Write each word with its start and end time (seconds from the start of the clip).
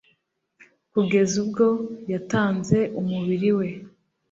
kugeza 0.91 1.33
ubwo 1.43 1.65
yatanze 2.11 2.77
umubiri 2.99 3.49
we 3.57 3.67